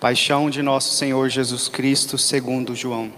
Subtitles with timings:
[0.00, 3.12] Paixão de nosso Senhor Jesus Cristo, segundo João.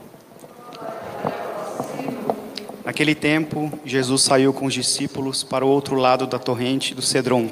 [2.85, 7.49] Naquele tempo, Jesus saiu com os discípulos para o outro lado da torrente do Cedron.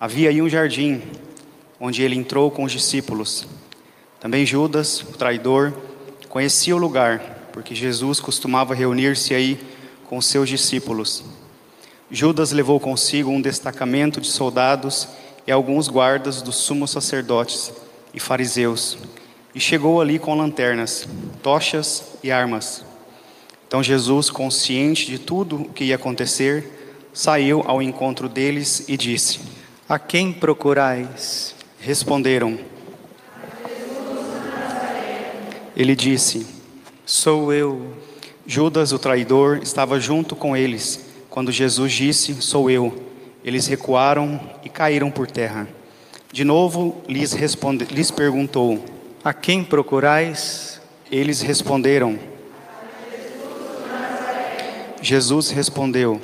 [0.00, 1.02] Havia aí um jardim,
[1.78, 3.46] onde ele entrou com os discípulos.
[4.18, 5.74] Também Judas, o traidor,
[6.30, 9.60] conhecia o lugar, porque Jesus costumava reunir-se aí
[10.06, 11.22] com seus discípulos.
[12.10, 15.06] Judas levou consigo um destacamento de soldados
[15.46, 18.98] e alguns guardas dos sumos sacerdotes e fariseus,
[19.54, 21.08] e chegou ali com lanternas,
[21.42, 22.84] tochas e armas.
[23.66, 29.40] Então Jesus, consciente de tudo o que ia acontecer, saiu ao encontro deles e disse:
[29.88, 31.54] A quem procurais?
[31.80, 32.58] Responderam.
[35.76, 36.46] Ele disse:
[37.04, 37.94] Sou eu.
[38.46, 43.06] Judas, o traidor, estava junto com eles quando Jesus disse: Sou eu.
[43.44, 45.68] Eles recuaram e caíram por terra.
[46.30, 48.84] De novo lhes, responde, lhes perguntou:
[49.24, 50.80] A quem procurais?
[51.10, 52.18] Eles responderam:
[55.00, 56.20] Jesus respondeu: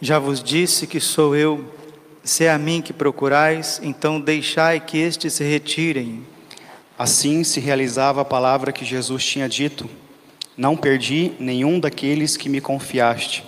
[0.00, 1.64] Já vos disse que sou eu.
[2.24, 6.24] Se é a mim que procurais, então deixai que estes se retirem.
[6.98, 9.88] Assim se realizava a palavra que Jesus tinha dito:
[10.56, 13.44] Não perdi nenhum daqueles que me confiaste.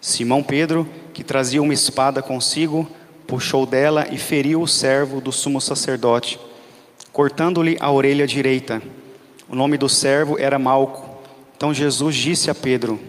[0.00, 2.90] Simão Pedro, que trazia uma espada consigo,
[3.34, 6.38] puxou dela e feriu o servo do sumo sacerdote,
[7.12, 8.80] cortando-lhe a orelha direita.
[9.48, 11.18] O nome do servo era Malco.
[11.56, 13.00] Então Jesus disse a Pedro: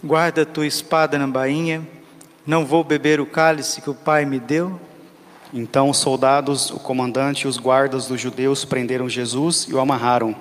[0.00, 1.84] Guarda tua espada na bainha,
[2.46, 4.78] não vou beber o cálice que o Pai me deu?
[5.52, 10.36] Então os soldados, o comandante e os guardas dos judeus prenderam Jesus e o amarraram.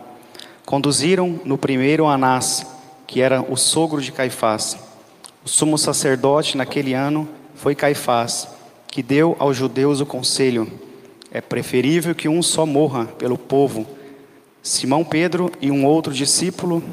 [0.64, 2.68] Conduziram no primeiro Anás,
[3.08, 4.78] que era o sogro de Caifás.
[5.44, 8.54] O sumo sacerdote naquele ano foi Caifás
[8.94, 10.72] que deu aos judeus o conselho:
[11.32, 13.88] é preferível que um só morra pelo povo.
[14.62, 16.84] Simão Pedro e um outro discípulo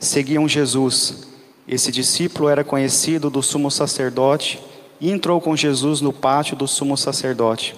[0.00, 1.28] seguiam Jesus.
[1.68, 4.58] Esse discípulo era conhecido do sumo sacerdote
[5.00, 7.76] e entrou com Jesus no pátio do sumo sacerdote.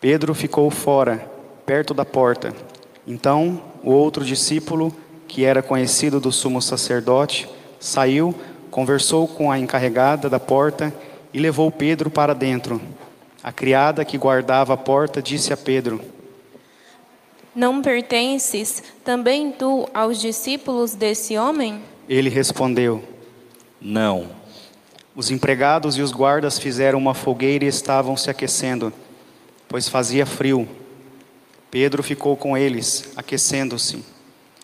[0.00, 1.30] Pedro ficou fora,
[1.64, 2.52] perto da porta.
[3.06, 4.92] Então, o outro discípulo,
[5.28, 8.34] que era conhecido do sumo sacerdote, saiu,
[8.68, 12.80] conversou com a encarregada da porta e levou Pedro para dentro.
[13.42, 16.00] A criada que guardava a porta disse a Pedro:
[17.54, 21.82] Não pertences também tu aos discípulos desse homem?
[22.08, 23.02] Ele respondeu:
[23.80, 24.42] Não.
[25.14, 28.92] Os empregados e os guardas fizeram uma fogueira e estavam se aquecendo,
[29.68, 30.66] pois fazia frio.
[31.70, 34.02] Pedro ficou com eles, aquecendo-se.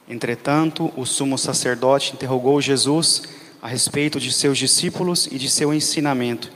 [0.09, 3.25] Entretanto, o sumo sacerdote interrogou Jesus
[3.61, 6.51] a respeito de seus discípulos e de seu ensinamento.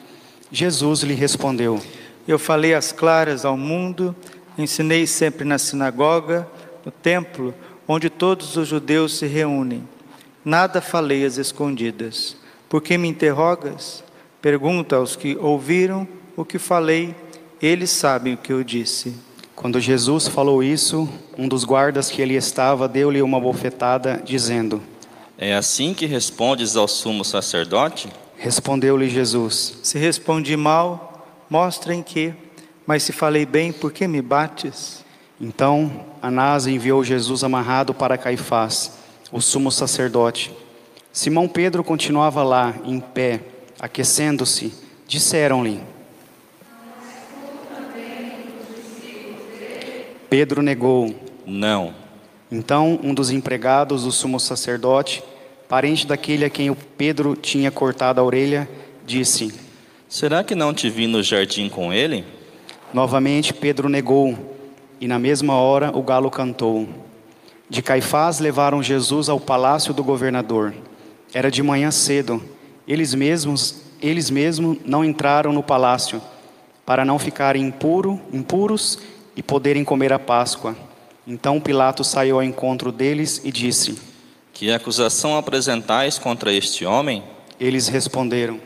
[0.52, 1.80] Jesus lhe respondeu:
[2.28, 4.14] Eu falei às claras ao mundo,
[4.58, 6.46] ensinei sempre na sinagoga,
[6.84, 7.54] no templo,
[7.88, 9.88] onde todos os judeus se reúnem.
[10.44, 12.36] Nada falei às escondidas.
[12.68, 14.04] Por que me interrogas?
[14.42, 17.14] Pergunta aos que ouviram o que falei,
[17.60, 19.14] eles sabem o que eu disse.
[19.54, 21.08] Quando Jesus falou isso,
[21.38, 24.82] um dos guardas que ali estava deu-lhe uma bofetada, dizendo:
[25.38, 28.08] É assim que respondes ao sumo sacerdote?
[28.42, 32.34] Respondeu-lhe Jesus: Se respondi mal, mostra em que,
[32.84, 35.04] mas se falei bem, por que me bates?
[35.40, 38.98] Então Anás enviou Jesus amarrado para Caifás,
[39.30, 40.52] o sumo sacerdote.
[41.12, 43.42] Simão Pedro continuava lá, em pé,
[43.78, 44.74] aquecendo-se.
[45.06, 45.80] Disseram-lhe:
[50.28, 51.14] Pedro negou.
[51.46, 51.94] Não.
[52.50, 55.22] Então um dos empregados do sumo sacerdote
[55.72, 58.68] parente daquele a quem o Pedro tinha cortado a orelha,
[59.06, 59.54] disse:
[60.06, 62.26] Será que não te vi no jardim com ele?
[62.92, 64.54] Novamente Pedro negou,
[65.00, 66.86] e na mesma hora o galo cantou.
[67.70, 70.74] De Caifás levaram Jesus ao palácio do governador.
[71.32, 72.42] Era de manhã cedo.
[72.86, 76.20] Eles mesmos, eles mesmos não entraram no palácio,
[76.84, 78.98] para não ficarem impuro, impuros
[79.34, 80.76] e poderem comer a Páscoa.
[81.26, 84.11] Então Pilatos saiu ao encontro deles e disse:
[84.52, 87.24] que acusação apresentais contra este homem?
[87.58, 88.60] Eles responderam: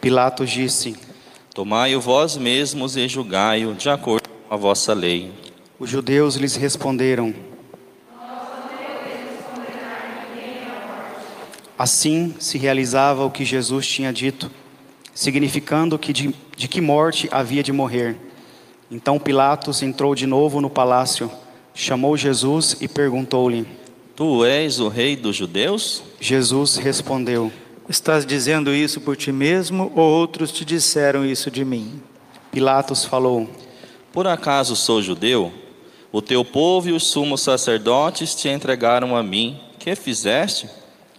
[0.00, 0.96] Pilatos disse:
[1.54, 5.32] Tomai-o vós mesmos e julgai-o de acordo com a vossa lei.
[5.78, 7.34] Os judeus lhes responderam:
[11.78, 14.50] Assim se realizava o que Jesus tinha dito,
[15.14, 18.16] significando que de, de que morte havia de morrer.
[18.94, 21.32] Então Pilatos entrou de novo no palácio,
[21.72, 23.66] chamou Jesus e perguntou-lhe:
[24.14, 26.02] Tu és o rei dos judeus?
[26.20, 27.50] Jesus respondeu:
[27.88, 32.02] Estás dizendo isso por ti mesmo ou outros te disseram isso de mim?
[32.50, 33.48] Pilatos falou:
[34.12, 35.50] Por acaso sou judeu?
[36.12, 39.58] O teu povo e os sumos sacerdotes te entregaram a mim.
[39.78, 40.68] Que fizeste?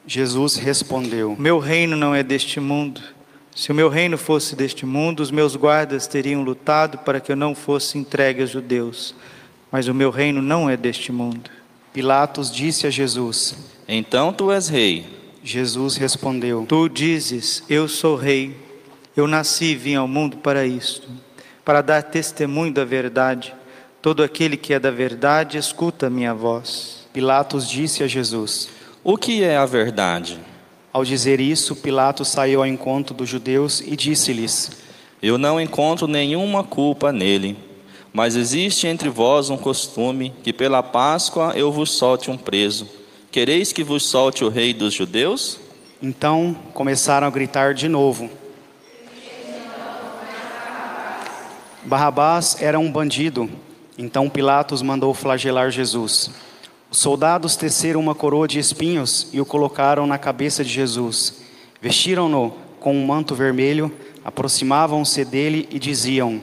[0.05, 3.01] Jesus respondeu: Meu reino não é deste mundo.
[3.55, 7.35] Se o meu reino fosse deste mundo, os meus guardas teriam lutado para que eu
[7.35, 9.13] não fosse entregue aos judeus.
[9.71, 11.49] Mas o meu reino não é deste mundo.
[11.93, 13.55] Pilatos disse a Jesus:
[13.87, 15.05] Então tu és rei.
[15.43, 18.57] Jesus respondeu: Tu dizes: Eu sou rei.
[19.15, 21.07] Eu nasci e vim ao mundo para isto,
[21.63, 23.53] para dar testemunho da verdade.
[24.01, 27.07] Todo aquele que é da verdade escuta a minha voz.
[27.13, 28.69] Pilatos disse a Jesus:
[29.03, 30.39] O que é a verdade?
[30.93, 34.71] Ao dizer isso, Pilatos saiu ao encontro dos judeus e disse-lhes:
[35.23, 37.57] Eu não encontro nenhuma culpa nele.
[38.13, 42.87] Mas existe entre vós um costume que pela Páscoa eu vos solte um preso.
[43.31, 45.59] Quereis que vos solte o rei dos judeus?
[45.99, 48.29] Então começaram a gritar de novo.
[51.83, 53.49] Barrabás era um bandido.
[53.97, 56.29] Então Pilatos mandou flagelar Jesus.
[56.93, 61.41] Os soldados teceram uma coroa de espinhos e o colocaram na cabeça de Jesus.
[61.81, 63.91] Vestiram-no com um manto vermelho,
[64.23, 66.39] aproximavam-se dele e diziam: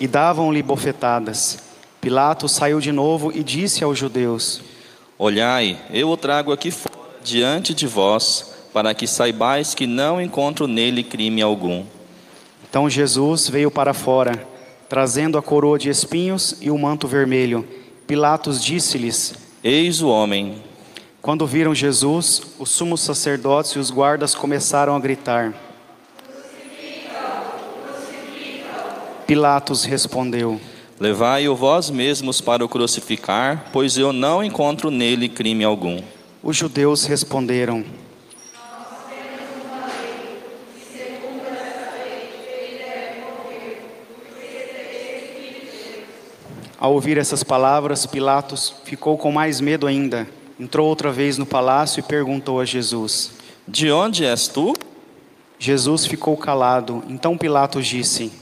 [0.00, 1.58] E davam-lhe bofetadas.
[2.00, 4.62] Pilatos saiu de novo e disse aos judeus:
[5.18, 10.66] Olhai, eu o trago aqui fora, diante de vós, para que saibais que não encontro
[10.66, 11.84] nele crime algum.
[12.66, 14.48] Então Jesus veio para fora,
[14.90, 17.64] trazendo a coroa de espinhos e o manto vermelho.
[18.08, 20.60] Pilatos disse-lhes: Eis o homem.
[21.22, 25.54] Quando viram Jesus, os sumos sacerdotes e os guardas começaram a gritar.
[29.28, 30.60] Pilatos respondeu:
[30.98, 36.02] Levai-o vós mesmos para o crucificar, pois eu não encontro nele crime algum.
[36.42, 37.84] Os judeus responderam:
[46.80, 50.26] Ao ouvir essas palavras, Pilatos ficou com mais medo ainda.
[50.58, 53.32] Entrou outra vez no palácio e perguntou a Jesus:
[53.68, 54.72] De onde és tu?
[55.58, 57.04] Jesus ficou calado.
[57.06, 58.32] Então Pilatos disse: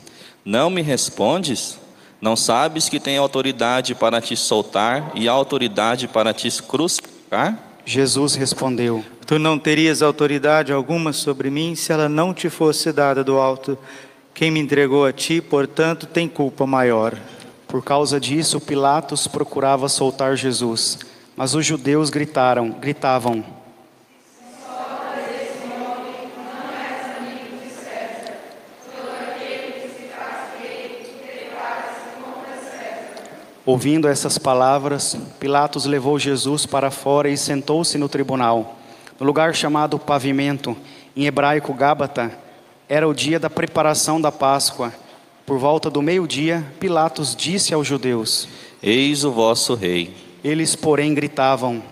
[0.45, 1.81] Não me respondes?
[2.21, 7.59] Não sabes que tenho autoridade para te soltar e autoridade para te crucificar?
[7.85, 13.25] Jesus respondeu: Tu não terias autoridade alguma sobre mim se ela não te fosse dada
[13.25, 13.77] do alto.
[14.33, 17.19] Quem me entregou a ti, portanto, tem culpa maior.
[17.69, 20.99] Por causa disso, Pilatos procurava soltar Jesus,
[21.37, 23.45] mas os judeus gritaram, gritavam:
[33.67, 38.79] Ouvindo essas palavras, Pilatos levou Jesus para fora e sentou-se no tribunal.
[39.21, 40.75] No lugar chamado Pavimento,
[41.15, 42.33] em hebraico Gábata,
[42.89, 44.91] era o dia da preparação da Páscoa.
[45.49, 48.47] Por volta do meio-dia, Pilatos disse aos judeus:
[48.83, 50.15] Eis o vosso rei.
[50.45, 51.83] Eles, porém, gritavam.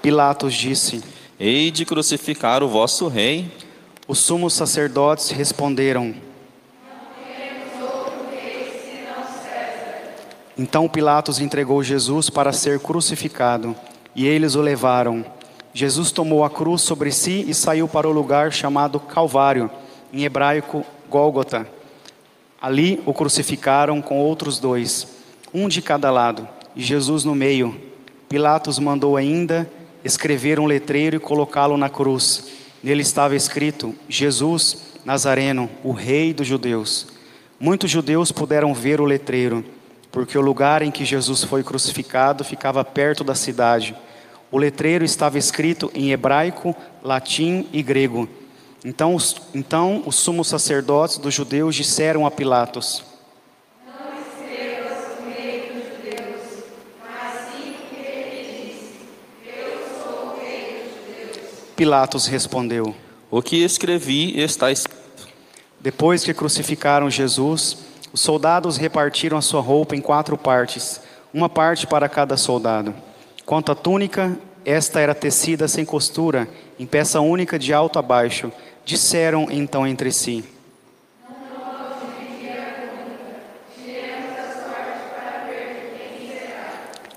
[0.00, 1.04] Pilatos disse:
[1.38, 3.52] Hei de crucificar o vosso rei.
[4.08, 6.14] Os sumos sacerdotes responderam:
[10.56, 13.76] Então Pilatos entregou Jesus para ser crucificado,
[14.16, 15.22] e eles o levaram.
[15.72, 19.70] Jesus tomou a cruz sobre si e saiu para o lugar chamado Calvário,
[20.12, 21.66] em hebraico Gólgota.
[22.60, 25.06] Ali o crucificaram com outros dois,
[25.54, 27.80] um de cada lado, e Jesus no meio.
[28.28, 29.70] Pilatos mandou ainda
[30.04, 32.48] escrever um letreiro e colocá-lo na cruz.
[32.82, 37.08] Nele estava escrito: Jesus Nazareno, o Rei dos Judeus.
[37.58, 39.64] Muitos judeus puderam ver o letreiro
[40.10, 43.94] porque o lugar em que Jesus foi crucificado ficava perto da cidade.
[44.52, 48.28] O letreiro estava escrito em hebraico, latim e grego.
[48.84, 53.04] Então os, então, os sumos sacerdotes dos judeus disseram a Pilatos:
[61.76, 62.94] Pilatos respondeu:
[63.30, 65.00] O que escrevi está escrito.
[65.80, 67.78] Depois que crucificaram Jesus,
[68.12, 71.00] os soldados repartiram a sua roupa em quatro partes,
[71.32, 72.94] uma parte para cada soldado.
[73.50, 78.52] Quanto à túnica, esta era tecida sem costura, em peça única de alto a baixo.
[78.84, 80.44] Disseram então entre si: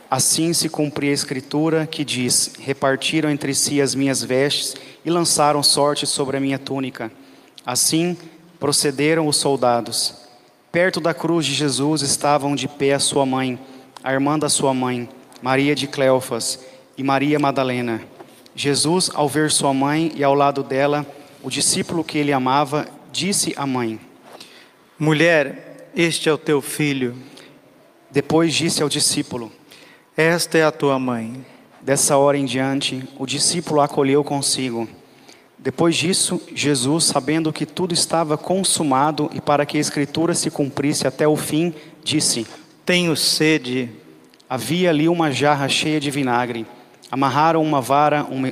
[0.09, 4.75] Assim se cumpria a escritura que diz: Repartiram entre si as minhas vestes
[5.05, 7.11] e lançaram sorte sobre a minha túnica.
[7.63, 8.17] Assim
[8.59, 10.15] procederam os soldados.
[10.71, 13.59] Perto da cruz de Jesus estavam de pé a sua mãe,
[14.03, 15.07] a irmã da sua mãe,
[15.43, 16.57] Maria de Cleofas
[16.97, 18.01] e Maria Madalena.
[18.55, 21.05] Jesus, ao ver sua mãe e ao lado dela
[21.43, 23.99] o discípulo que ele amava, disse à mãe:
[24.97, 27.13] Mulher, este é o teu filho.
[28.09, 29.51] Depois disse ao discípulo:
[30.15, 31.45] Esta é a tua mãe.
[31.81, 34.87] Dessa hora em diante, o discípulo a acolheu consigo.
[35.59, 41.05] Depois disso, Jesus, sabendo que tudo estava consumado e para que a Escritura se cumprisse
[41.05, 42.47] até o fim, disse:
[42.85, 44.02] Tenho sede.
[44.49, 46.65] Havia ali uma jarra cheia de vinagre.
[47.11, 48.51] Amarraram uma vara, uma,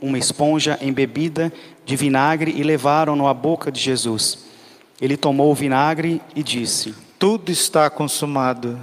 [0.00, 1.52] uma esponja embebida
[1.84, 4.44] de vinagre e levaram-no à boca de Jesus.
[5.00, 8.78] Ele tomou o vinagre e disse: Tudo está consumado.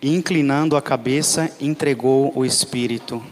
[0.00, 3.22] E, inclinando a cabeça, entregou o Espírito.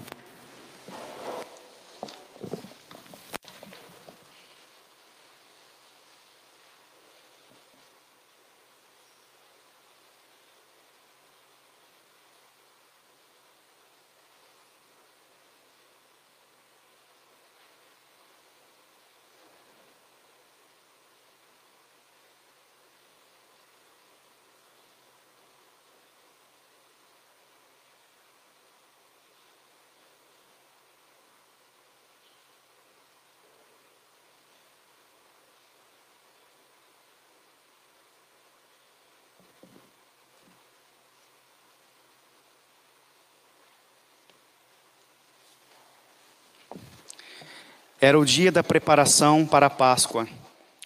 [48.02, 50.26] Era o dia da preparação para a Páscoa.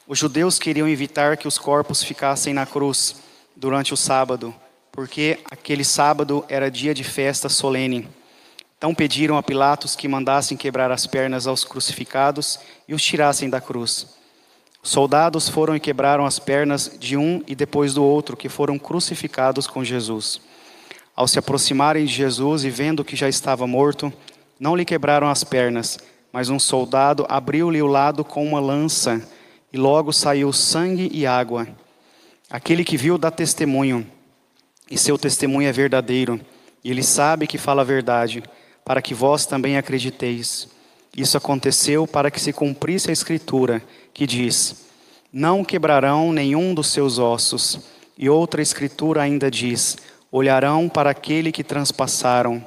[0.04, 3.14] Os judeus queriam evitar que os corpos ficassem na cruz
[3.54, 4.52] durante o sábado,
[4.90, 8.08] porque aquele sábado era dia de festa solene.
[8.76, 13.60] Então pediram a Pilatos que mandassem quebrar as pernas aos crucificados e os tirassem da
[13.60, 14.08] cruz.
[14.82, 18.76] Os soldados foram e quebraram as pernas de um e depois do outro, que foram
[18.76, 20.40] crucificados com Jesus.
[21.14, 24.12] Ao se aproximarem de Jesus e vendo que já estava morto,
[24.58, 25.96] não lhe quebraram as pernas,
[26.34, 29.22] mas um soldado abriu-lhe o lado com uma lança,
[29.72, 31.68] e logo saiu sangue e água.
[32.50, 34.04] Aquele que viu dá testemunho,
[34.90, 36.40] e seu testemunho é verdadeiro,
[36.82, 38.42] e ele sabe que fala a verdade,
[38.84, 40.68] para que vós também acrediteis.
[41.16, 43.80] Isso aconteceu para que se cumprisse a Escritura,
[44.12, 44.86] que diz:
[45.32, 47.78] Não quebrarão nenhum dos seus ossos.
[48.18, 49.96] E outra Escritura ainda diz:
[50.32, 52.64] Olharão para aquele que transpassaram.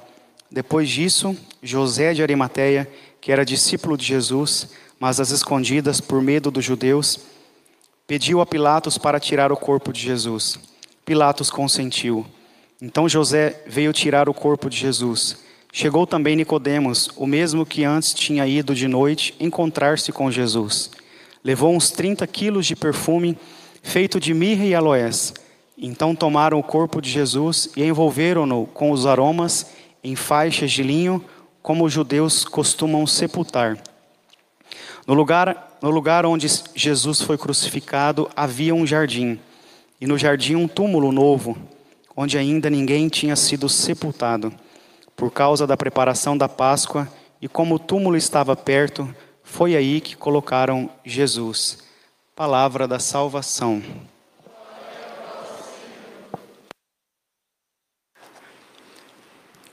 [0.50, 2.90] Depois disso, José de Arimateia,
[3.22, 4.70] que era discípulo de Jesus,
[5.00, 7.20] mas às escondidas por medo dos judeus,
[8.06, 10.60] pediu a Pilatos para tirar o corpo de Jesus.
[11.06, 12.26] Pilatos consentiu.
[12.82, 15.38] Então José veio tirar o corpo de Jesus.
[15.72, 20.92] Chegou também Nicodemos, o mesmo que antes tinha ido de noite encontrar-se com Jesus.
[21.44, 23.38] Levou uns 30 quilos de perfume
[23.84, 25.34] feito de mirra e aloés.
[25.78, 29.68] Então tomaram o corpo de Jesus e envolveram-no com os aromas
[30.04, 31.24] em faixas de linho
[31.68, 33.78] como os judeus costumam sepultar.
[35.06, 39.38] No lugar, no lugar onde Jesus foi crucificado havia um jardim,
[40.00, 41.58] e no jardim um túmulo novo,
[42.16, 44.54] onde ainda ninguém tinha sido sepultado.
[45.14, 47.06] Por causa da preparação da Páscoa,
[47.42, 51.80] e como o túmulo estava perto, foi aí que colocaram Jesus.
[52.34, 53.84] Palavra da salvação.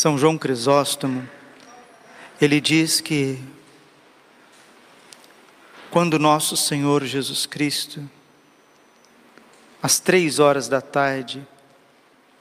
[0.00, 1.28] São João Crisóstomo,
[2.40, 3.38] ele diz que
[5.90, 8.08] quando nosso Senhor Jesus Cristo,
[9.82, 11.46] às três horas da tarde,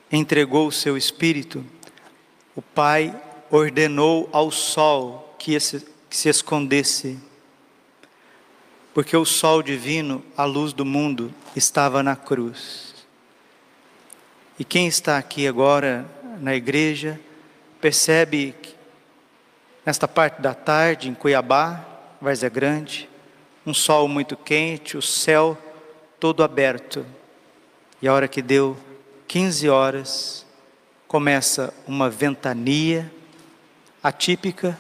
[0.10, 1.66] entregou o seu Espírito,
[2.56, 3.14] o Pai
[3.52, 5.86] ordenou ao sol que se,
[6.30, 7.20] escondesse,
[8.94, 12.96] porque o sol divino, a luz do mundo, estava na cruz.
[14.58, 17.20] E quem está aqui agora na igreja,
[17.80, 18.76] percebe que
[19.86, 21.86] nesta parte da tarde, em Cuiabá,
[22.22, 23.10] Várzea Grande,
[23.66, 25.58] um sol muito quente, o céu
[26.20, 27.06] todo aberto.
[28.02, 28.78] E a hora que deu
[29.28, 30.46] 15 horas,
[31.08, 33.12] começa uma ventania
[34.02, 34.80] atípica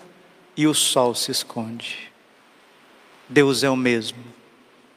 [0.55, 2.11] e o sol se esconde.
[3.27, 4.23] Deus é o mesmo,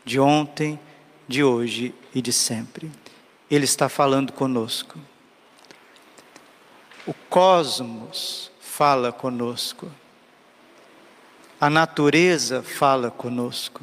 [0.05, 0.79] de ontem,
[1.29, 2.91] de hoje e de sempre.
[3.51, 4.99] Ele está falando conosco.
[7.07, 9.91] O cosmos fala conosco.
[11.61, 13.83] A natureza fala conosco.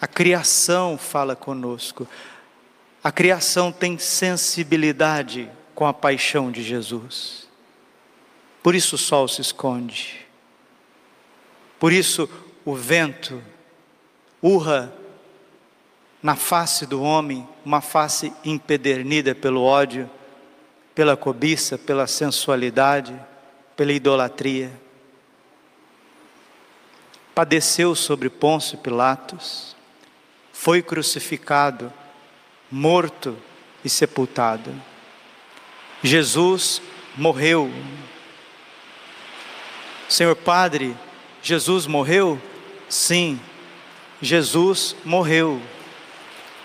[0.00, 2.08] A criação fala conosco.
[3.04, 7.48] A criação tem sensibilidade com a paixão de Jesus.
[8.62, 10.26] Por isso o sol se esconde.
[11.78, 12.28] Por isso
[12.64, 13.42] o vento
[14.40, 14.92] urra
[16.22, 20.08] na face do homem, uma face empedernida pelo ódio,
[20.94, 23.14] pela cobiça, pela sensualidade,
[23.76, 24.70] pela idolatria.
[27.34, 29.74] Padeceu sobre Pôncio Pilatos,
[30.52, 31.92] foi crucificado,
[32.70, 33.36] morto
[33.84, 34.72] e sepultado.
[36.02, 36.82] Jesus
[37.16, 37.70] morreu.
[40.08, 40.94] Senhor Padre,
[41.42, 42.40] Jesus morreu?
[42.88, 43.40] Sim,
[44.20, 45.60] Jesus morreu.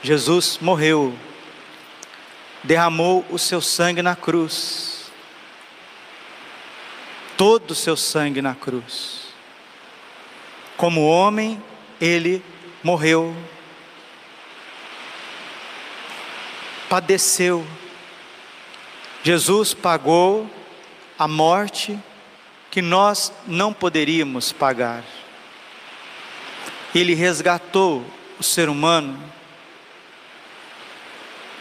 [0.03, 1.17] Jesus morreu.
[2.67, 5.09] Derramou o seu sangue na cruz.
[7.37, 9.29] Todo o seu sangue na cruz.
[10.75, 11.63] Como homem,
[12.01, 12.43] ele
[12.83, 13.33] morreu.
[16.89, 17.65] Padeceu.
[19.23, 20.49] Jesus pagou
[21.17, 21.97] a morte
[22.69, 25.05] que nós não poderíamos pagar.
[26.93, 28.05] Ele resgatou
[28.37, 29.17] o ser humano,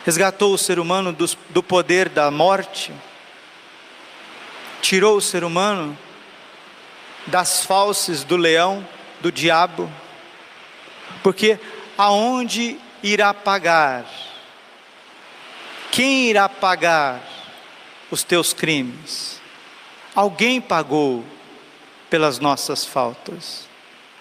[0.07, 2.93] resgatou o ser humano do, do poder da morte,
[4.81, 5.99] tirou o ser humano
[7.27, 8.87] das falses do leão,
[9.21, 9.93] do diabo,
[11.25, 11.59] porque
[11.99, 14.07] aonde irá pagar?
[15.91, 17.21] Quem irá pagar
[18.09, 19.41] os teus crimes?
[20.15, 21.25] Alguém pagou
[22.09, 23.67] pelas nossas faltas.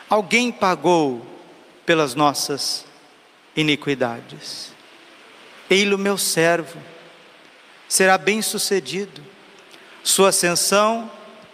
[0.10, 1.24] Alguém pagou
[1.86, 2.88] pelas nossas
[3.56, 4.75] iniquidades.
[5.70, 6.80] Ei-lo, meu servo,
[7.88, 9.24] será bem sucedido,
[10.04, 11.10] sua ascensão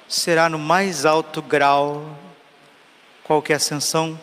[0.08, 2.17] será no mais alto grau.
[3.24, 4.19] Qual que é a ascensão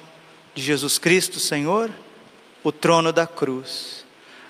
[0.55, 1.91] de Jesus Cristo, Senhor?
[2.63, 4.05] O trono da cruz.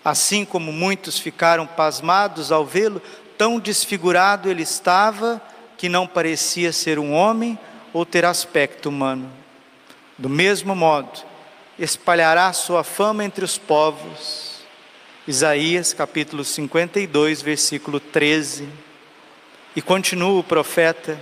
[0.04, 3.00] Assim como muitos ficaram pasmados ao vê-lo,
[3.36, 5.40] tão desfigurado ele estava,
[5.76, 7.56] que não parecia ser um homem
[7.92, 9.30] ou ter aspecto humano.
[10.16, 11.20] Do mesmo modo,
[11.78, 14.47] espalhará sua fama entre os povos.
[15.28, 18.66] Isaías capítulo 52, versículo 13.
[19.76, 21.20] E continua o profeta,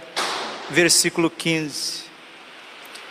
[0.70, 2.04] versículo 15.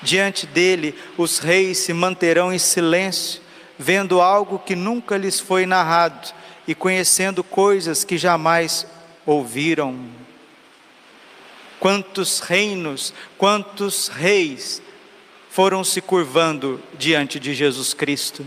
[0.02, 3.42] Diante dele, os reis se manterão em silêncio,
[3.78, 6.34] vendo algo que nunca lhes foi narrado
[6.66, 8.88] e conhecendo coisas que jamais
[9.26, 10.00] ouviram.
[11.78, 14.82] Quantos reinos, quantos reis
[15.50, 18.46] foram se curvando diante de Jesus Cristo,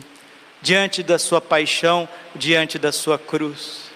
[0.60, 3.88] diante da sua paixão, diante da sua cruz.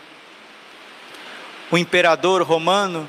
[1.71, 3.09] O imperador romano,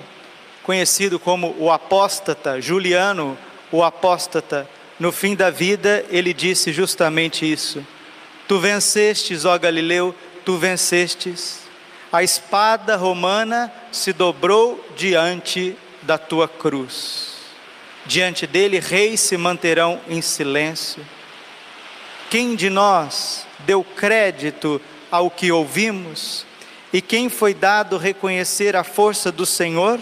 [0.63, 3.38] conhecido como o apóstata, Juliano,
[3.72, 4.68] o apóstata,
[5.00, 7.86] no fim da vida, ele disse justamente isso:
[8.48, 11.63] Tu vencestes, ó Galileu, tu vencestes.
[12.12, 17.34] A espada romana se dobrou diante da tua cruz.
[18.06, 21.04] Diante dele, reis se manterão em silêncio.
[22.34, 26.48] Quem de nós deu crédito ao que ouvimos?
[26.91, 30.00] E quem foi dado reconhecer a força do Senhor?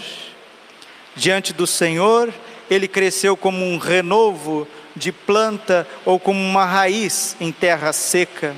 [1.13, 2.33] Diante do Senhor,
[2.69, 4.65] ele cresceu como um renovo
[4.95, 8.55] de planta ou como uma raiz em terra seca.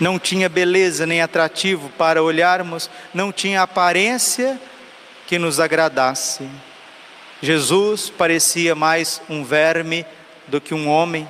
[0.00, 4.60] Não tinha beleza nem atrativo para olharmos, não tinha aparência
[5.28, 6.48] que nos agradasse.
[7.40, 10.04] Jesus parecia mais um verme
[10.48, 11.28] do que um homem.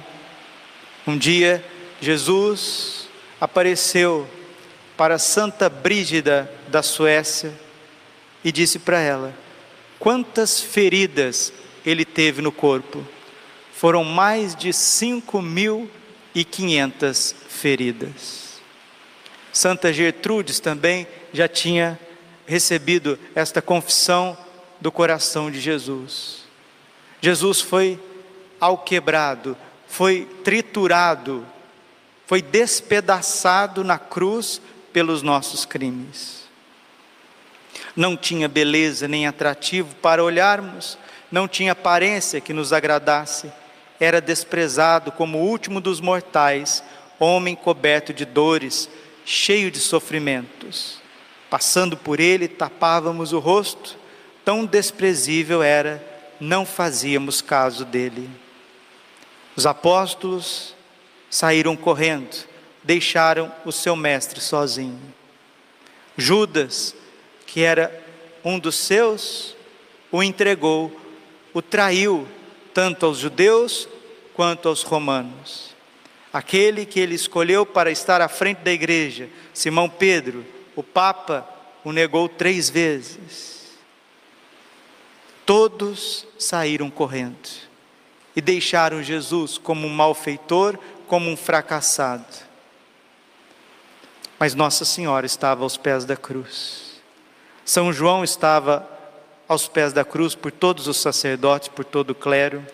[1.06, 1.64] Um dia,
[2.00, 3.08] Jesus
[3.40, 4.26] apareceu
[4.96, 7.52] para Santa Brígida da Suécia
[8.42, 9.34] e disse para ela:
[9.98, 11.52] quantas feridas
[11.84, 13.06] ele teve no corpo?
[13.72, 15.90] Foram mais de cinco mil
[16.34, 18.60] e quinhentas feridas.
[19.52, 21.98] Santa Gertrudes também já tinha
[22.46, 24.36] recebido esta confissão
[24.80, 26.44] do coração de Jesus.
[27.20, 27.98] Jesus foi
[28.60, 29.56] alquebrado,
[29.94, 31.46] foi triturado,
[32.26, 34.60] foi despedaçado na cruz
[34.92, 36.48] pelos nossos crimes.
[37.94, 40.98] Não tinha beleza nem atrativo para olharmos,
[41.30, 43.52] não tinha aparência que nos agradasse,
[44.00, 46.82] era desprezado como o último dos mortais,
[47.16, 48.90] homem coberto de dores,
[49.24, 50.98] cheio de sofrimentos.
[51.48, 53.96] Passando por ele, tapávamos o rosto,
[54.44, 56.04] tão desprezível era,
[56.40, 58.28] não fazíamos caso dele.
[59.56, 60.74] Os apóstolos
[61.30, 62.46] saíram correndo,
[62.82, 65.00] deixaram o seu mestre sozinho.
[66.16, 66.94] Judas,
[67.46, 68.02] que era
[68.44, 69.56] um dos seus,
[70.10, 70.92] o entregou,
[71.52, 72.26] o traiu,
[72.72, 73.88] tanto aos judeus
[74.34, 75.74] quanto aos romanos.
[76.32, 81.48] Aquele que ele escolheu para estar à frente da igreja, Simão Pedro, o Papa,
[81.84, 83.72] o negou três vezes.
[85.46, 87.63] Todos saíram correndo
[88.34, 92.24] e deixaram Jesus como um malfeitor, como um fracassado.
[94.38, 97.00] Mas Nossa Senhora estava aos pés da cruz.
[97.64, 98.88] São João estava
[99.48, 102.64] aos pés da cruz por todos os sacerdotes, por todo o clero.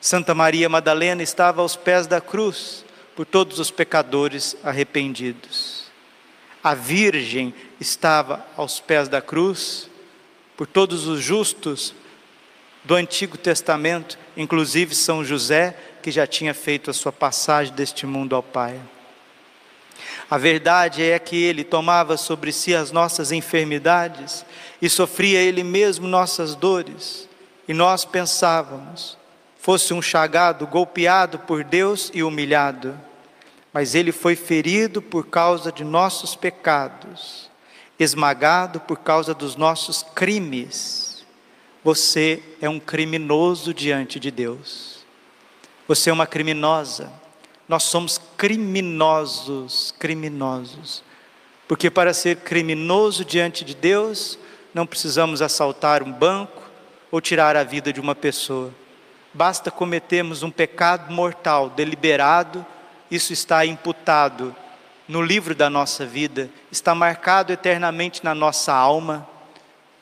[0.00, 5.84] Santa Maria Madalena estava aos pés da cruz por todos os pecadores arrependidos.
[6.62, 9.88] A Virgem estava aos pés da cruz
[10.56, 11.94] por todos os justos
[12.84, 18.36] do Antigo Testamento, inclusive São José, que já tinha feito a sua passagem deste mundo
[18.36, 18.78] ao Pai.
[20.30, 24.44] A verdade é que ele tomava sobre si as nossas enfermidades
[24.82, 27.28] e sofria ele mesmo nossas dores,
[27.66, 29.16] e nós pensávamos,
[29.58, 32.98] fosse um chagado, golpeado por Deus e humilhado,
[33.72, 37.50] mas ele foi ferido por causa de nossos pecados,
[37.98, 41.05] esmagado por causa dos nossos crimes
[41.86, 45.06] você é um criminoso diante de Deus.
[45.86, 47.12] Você é uma criminosa.
[47.68, 51.04] Nós somos criminosos, criminosos.
[51.68, 54.36] Porque para ser criminoso diante de Deus,
[54.74, 56.60] não precisamos assaltar um banco
[57.08, 58.74] ou tirar a vida de uma pessoa.
[59.32, 62.66] Basta cometermos um pecado mortal deliberado,
[63.08, 64.56] isso está imputado
[65.06, 69.35] no livro da nossa vida, está marcado eternamente na nossa alma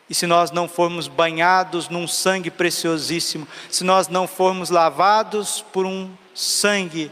[0.09, 5.87] e se nós não formos banhados num sangue preciosíssimo, se nós não formos lavados por
[5.87, 7.11] um sangue,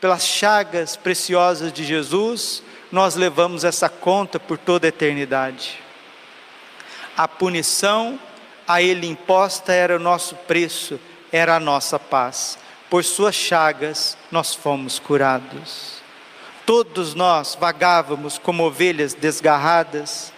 [0.00, 5.80] pelas chagas preciosas de Jesus, nós levamos essa conta por toda a eternidade.
[7.16, 8.18] A punição
[8.66, 10.98] a Ele imposta era o nosso preço,
[11.30, 12.58] era a nossa paz.
[12.88, 16.02] Por Suas chagas nós fomos curados.
[16.64, 20.31] Todos nós vagávamos como ovelhas desgarradas,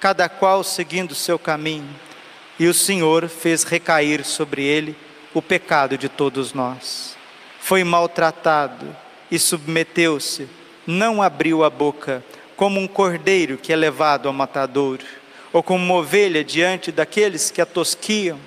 [0.00, 1.88] cada qual seguindo seu caminho,
[2.58, 4.96] e o Senhor fez recair sobre ele
[5.34, 7.16] o pecado de todos nós.
[7.60, 8.94] Foi maltratado
[9.30, 10.48] e submeteu-se,
[10.86, 12.24] não abriu a boca,
[12.56, 15.04] como um cordeiro que é levado ao matadouro,
[15.52, 18.38] ou como uma ovelha diante daqueles que a tosquiam,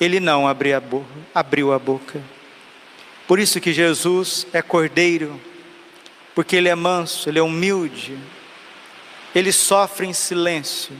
[0.00, 1.06] ele não abriu a boca.
[1.34, 2.20] Abriu a boca.
[3.26, 5.40] Por isso que Jesus é cordeiro,
[6.34, 8.18] porque ele é manso, ele é humilde,
[9.34, 10.96] ele sofre em silêncio.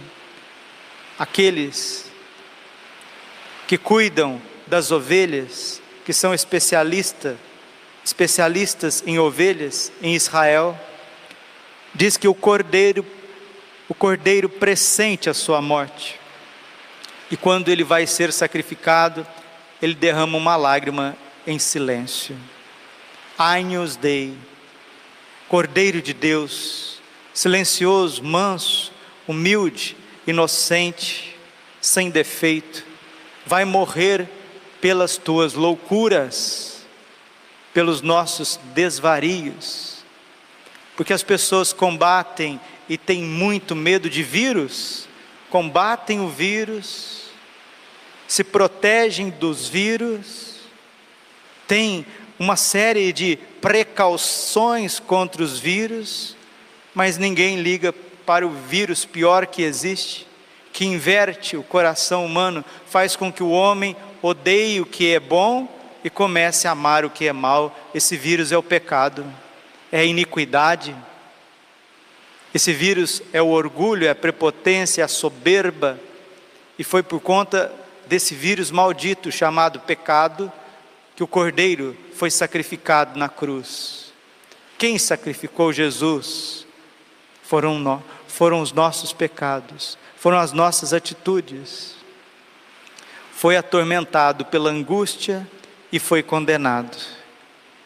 [1.18, 2.10] Aqueles
[3.66, 7.36] que cuidam das ovelhas, que são especialistas,
[8.04, 10.78] especialistas em ovelhas em Israel,
[11.94, 13.06] diz que o cordeiro,
[13.88, 16.20] o cordeiro pressente a sua morte.
[17.30, 19.26] E quando ele vai ser sacrificado,
[19.80, 21.16] ele derrama uma lágrima
[21.46, 22.36] em silêncio.
[23.38, 24.36] Agnus Dei,
[25.48, 26.93] Cordeiro de Deus,
[27.34, 28.92] silencioso, manso,
[29.26, 31.36] humilde, inocente,
[31.80, 32.86] sem defeito,
[33.44, 34.28] vai morrer
[34.80, 36.86] pelas tuas loucuras,
[37.74, 40.04] pelos nossos desvarios,
[40.96, 45.08] porque as pessoas combatem e têm muito medo de vírus,
[45.50, 47.24] combatem o vírus,
[48.28, 50.60] se protegem dos vírus,
[51.66, 52.06] têm
[52.38, 56.33] uma série de precauções contra os vírus,
[56.94, 57.92] mas ninguém liga
[58.24, 60.26] para o vírus pior que existe,
[60.72, 65.68] que inverte o coração humano, faz com que o homem odeie o que é bom
[66.02, 67.76] e comece a amar o que é mal.
[67.94, 69.24] Esse vírus é o pecado,
[69.92, 70.94] é a iniquidade.
[72.52, 75.98] Esse vírus é o orgulho, é a prepotência, é a soberba.
[76.78, 77.72] E foi por conta
[78.06, 80.52] desse vírus maldito chamado pecado
[81.16, 84.12] que o cordeiro foi sacrificado na cruz.
[84.76, 86.63] Quem sacrificou Jesus?
[87.44, 91.94] Foram, no, foram os nossos pecados, foram as nossas atitudes.
[93.32, 95.46] Foi atormentado pela angústia
[95.92, 96.96] e foi condenado.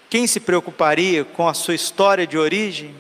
[0.09, 2.95] Quem se preocuparia com a sua história de origem?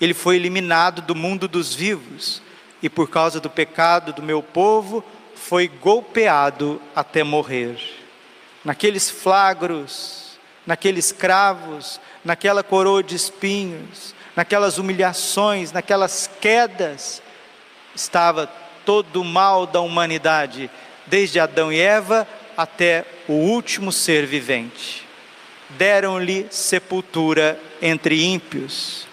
[0.00, 2.42] Ele foi eliminado do mundo dos vivos
[2.82, 5.02] e, por causa do pecado do meu povo,
[5.34, 7.78] foi golpeado até morrer.
[8.64, 17.22] Naqueles flagros, naqueles cravos, naquela coroa de espinhos, naquelas humilhações, naquelas quedas,
[17.94, 18.46] estava
[18.84, 20.70] todo o mal da humanidade,
[21.06, 25.06] desde Adão e Eva até o último ser vivente.
[25.70, 29.06] Deram-lhe sepultura entre ímpios.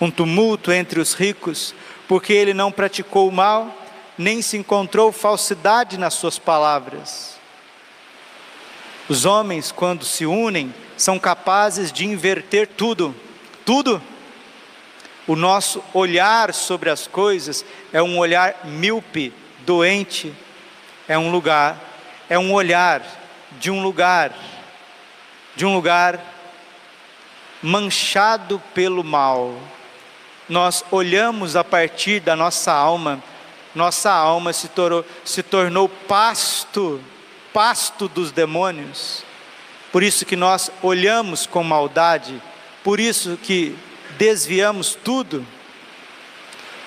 [0.00, 1.72] um tumulto entre os ricos,
[2.08, 3.72] porque ele não praticou o mal,
[4.18, 7.36] nem se encontrou falsidade nas suas palavras.
[9.08, 13.14] Os homens, quando se unem, são capazes de inverter tudo,
[13.64, 14.02] tudo.
[15.26, 20.34] O nosso olhar sobre as coisas é um olhar míope, doente,
[21.06, 21.78] é um lugar,
[22.28, 23.02] é um olhar
[23.60, 24.32] de um lugar,
[25.54, 26.20] de um lugar
[27.62, 29.54] manchado pelo mal.
[30.48, 33.22] Nós olhamos a partir da nossa alma,
[33.74, 37.00] nossa alma se tornou, se tornou pasto,
[37.52, 39.24] pasto dos demônios.
[39.92, 42.42] Por isso que nós olhamos com maldade,
[42.82, 43.78] por isso que
[44.18, 45.46] desviamos tudo,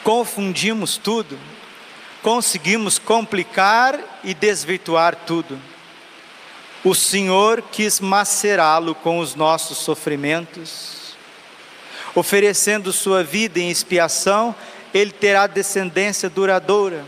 [0.03, 1.38] confundimos tudo,
[2.21, 5.59] conseguimos complicar e desvirtuar tudo.
[6.83, 11.15] O Senhor quis macerá-lo com os nossos sofrimentos,
[12.13, 14.55] oferecendo sua vida em expiação,
[14.93, 17.03] ele terá descendência duradoura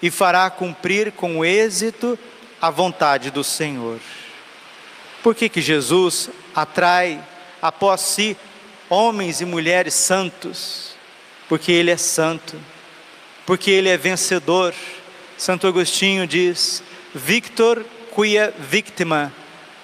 [0.00, 2.18] e fará cumprir com êxito
[2.60, 3.98] a vontade do Senhor.
[5.22, 7.22] Por que, que Jesus atrai
[7.60, 8.36] após si
[8.88, 10.94] homens e mulheres santos?
[11.48, 12.56] Porque Ele é santo,
[13.46, 14.74] porque Ele é vencedor.
[15.36, 16.82] Santo Agostinho diz:
[17.14, 19.32] Victor quia vítima,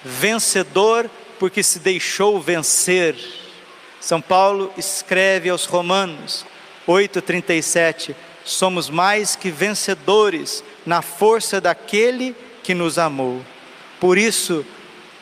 [0.03, 3.15] vencedor porque se deixou vencer.
[3.99, 6.45] São Paulo escreve aos Romanos
[6.87, 13.41] 8:37, somos mais que vencedores na força daquele que nos amou.
[13.99, 14.65] Por isso,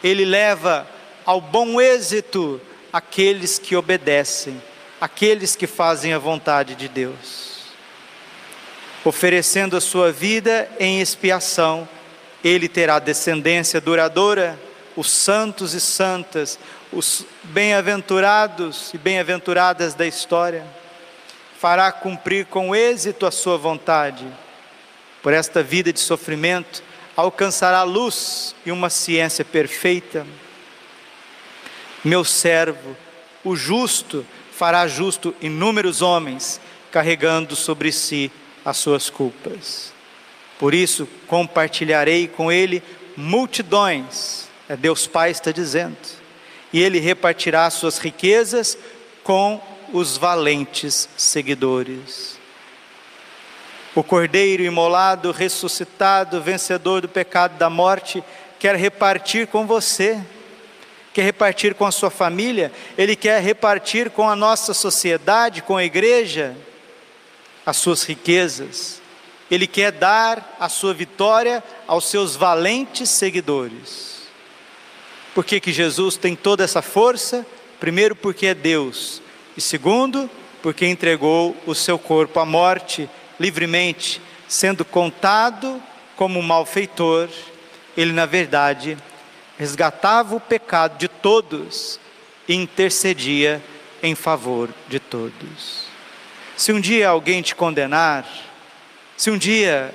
[0.04, 0.88] ele leva
[1.26, 2.60] ao bom êxito
[2.94, 4.62] aqueles que obedecem,
[5.02, 7.64] aqueles que fazem a vontade de Deus.
[9.04, 11.90] Oferecendo a sua vida em expiação
[12.44, 14.60] ele terá descendência duradoura,
[14.98, 16.60] os santos e santas,
[16.92, 20.66] os bem-aventurados e bem-aventuradas da história.
[21.58, 24.28] Fará cumprir com êxito a sua vontade.
[25.22, 26.84] Por esta vida de sofrimento,
[27.16, 30.28] alcançará luz e uma ciência perfeita.
[32.04, 32.96] Meu servo,
[33.44, 36.60] o justo, fará justo inúmeros homens,
[36.92, 38.32] carregando sobre si
[38.66, 39.94] as suas culpas.
[40.60, 42.84] Por isso, compartilharei com ele
[43.16, 45.98] multidões, é Deus Pai está dizendo,
[46.72, 48.78] e ele repartirá suas riquezas
[49.24, 49.62] com
[49.92, 52.40] os valentes seguidores.
[53.96, 58.24] O Cordeiro imolado, ressuscitado, vencedor do pecado da morte,
[58.60, 60.20] quer repartir com você,
[61.14, 65.84] quer repartir com a sua família, ele quer repartir com a nossa sociedade, com a
[65.84, 66.58] igreja,
[67.66, 69.02] as suas riquezas.
[69.52, 74.24] Ele quer dar a sua vitória aos seus valentes seguidores.
[75.36, 77.46] Por que, que Jesus tem toda essa força?
[77.80, 79.22] Primeiro, porque é Deus,
[79.56, 80.30] e segundo,
[80.62, 85.82] porque entregou o seu corpo à morte livremente, sendo contado
[86.16, 87.28] como um malfeitor,
[87.98, 88.98] ele, na verdade,
[89.58, 92.00] resgatava o pecado de todos
[92.48, 93.62] e intercedia
[94.02, 95.86] em favor de todos.
[96.58, 98.28] Se um dia alguém te condenar,
[99.16, 99.94] se um dia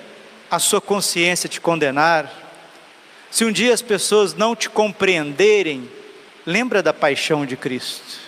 [0.50, 2.32] a sua consciência te condenar,
[3.30, 5.88] se um dia as pessoas não te compreenderem,
[6.46, 8.18] lembra da paixão de Cristo.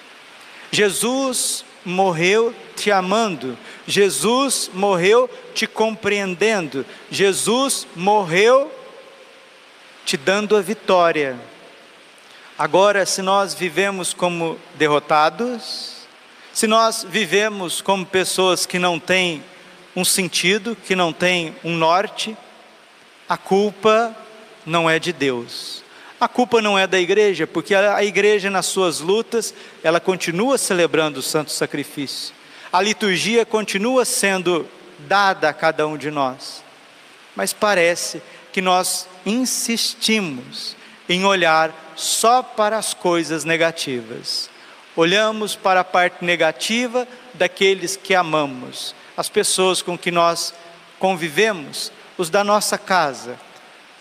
[0.71, 8.71] Jesus morreu te amando, Jesus morreu te compreendendo, Jesus morreu
[10.05, 11.39] te dando a vitória.
[12.59, 16.01] Agora, se nós vivemos como derrotados,
[16.53, 19.43] se nós vivemos como pessoas que não têm
[19.95, 22.37] um sentido, que não tem um norte,
[23.29, 24.15] a culpa
[24.67, 25.83] não é de Deus.
[26.21, 31.21] A culpa não é da igreja, porque a igreja, nas suas lutas, ela continua celebrando
[31.21, 32.35] o santo sacrifício.
[32.71, 36.63] A liturgia continua sendo dada a cada um de nós.
[37.35, 40.77] Mas parece que nós insistimos
[41.09, 44.49] em olhar só para as coisas negativas.
[44.97, 50.55] Olhamos para a parte negativa daqueles que amamos, as pessoas com que nós
[50.99, 53.39] convivemos, os da nossa casa.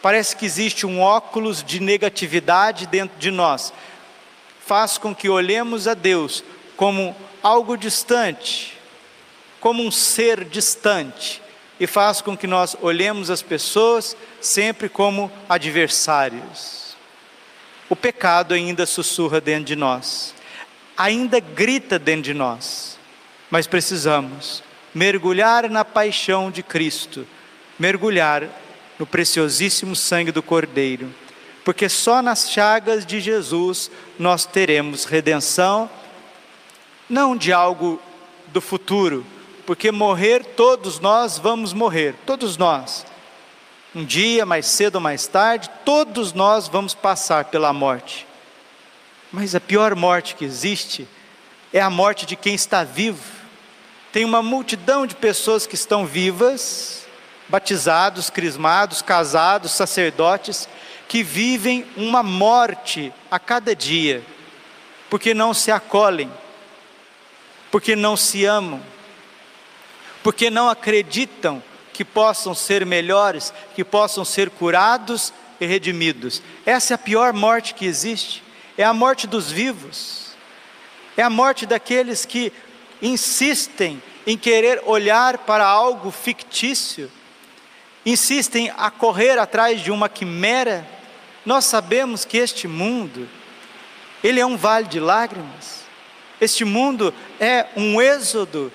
[0.02, 3.74] Parece que existe um óculos de negatividade dentro de nós.
[4.66, 6.44] Faz com que olhemos a Deus
[6.78, 8.78] como algo distante,
[9.60, 11.42] como um ser distante,
[11.80, 16.96] e faz com que nós olhemos as pessoas sempre como adversários.
[17.88, 20.36] O pecado ainda sussurra dentro de nós,
[20.98, 23.00] ainda grita dentro de nós,
[23.50, 24.62] mas precisamos
[24.94, 27.26] mergulhar na paixão de Cristo,
[27.80, 28.44] mergulhar
[28.98, 31.14] no preciosíssimo sangue do Cordeiro,
[31.64, 35.90] porque só nas chagas de Jesus nós teremos redenção,
[37.10, 38.00] não de algo
[38.48, 39.26] do futuro,
[39.70, 43.06] porque morrer todos nós vamos morrer, todos nós.
[43.94, 48.26] Um dia, mais cedo ou mais tarde, todos nós vamos passar pela morte.
[49.32, 51.08] Mas a pior morte que existe
[51.72, 53.22] é a morte de quem está vivo.
[54.12, 57.06] Tem uma multidão de pessoas que estão vivas,
[57.48, 60.68] batizados, crismados, casados, sacerdotes,
[61.08, 64.24] que vivem uma morte a cada dia,
[65.12, 66.32] porque não se acolhem,
[67.70, 68.82] porque não se amam,
[70.30, 71.60] porque não acreditam
[71.92, 76.44] que possam ser melhores, que possam ser curados e redimidos.
[76.68, 78.44] Essa é a pior morte que existe,
[78.78, 80.34] é a morte dos vivos,
[81.18, 82.54] é a morte daqueles que
[83.02, 87.10] insistem em querer olhar para algo fictício,
[88.06, 90.88] insistem a correr atrás de uma quimera.
[91.44, 93.28] Nós sabemos que este mundo,
[94.24, 95.86] ele é um vale de lágrimas.
[96.40, 98.72] Este mundo é um êxodo,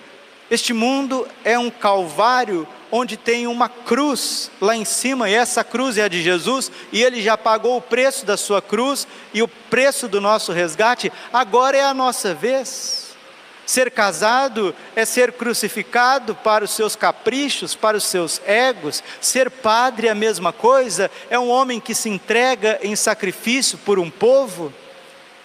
[0.50, 5.98] este mundo é um calvário onde tem uma cruz lá em cima, e essa cruz
[5.98, 9.48] é a de Jesus, e ele já pagou o preço da sua cruz e o
[9.48, 13.04] preço do nosso resgate, agora é a nossa vez.
[13.66, 19.02] Ser casado é ser crucificado para os seus caprichos, para os seus egos.
[19.20, 23.98] Ser padre é a mesma coisa, é um homem que se entrega em sacrifício por
[23.98, 24.72] um povo,